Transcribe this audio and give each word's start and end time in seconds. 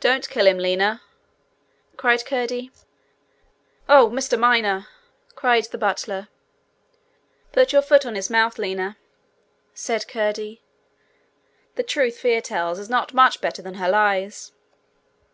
'Don't 0.00 0.28
kill 0.28 0.46
him, 0.46 0.58
Lina,' 0.58 1.00
said 1.98 2.26
Curdie. 2.26 2.70
'Oh, 3.88 4.10
Mr 4.10 4.38
Miner!' 4.38 4.86
cried 5.34 5.64
the 5.64 5.78
butler. 5.78 6.28
'Put 7.52 7.72
your 7.72 7.80
foot 7.80 8.04
on 8.04 8.16
his 8.16 8.28
mouth, 8.28 8.58
Lina,' 8.58 8.98
said 9.72 10.08
Curdie. 10.08 10.60
'The 11.76 11.82
truth 11.84 12.18
Fear 12.18 12.42
tells 12.42 12.78
is 12.78 12.90
not 12.90 13.14
much 13.14 13.40
better 13.40 13.62
than 13.62 13.76
her 13.76 13.88
lies.' 13.88 14.52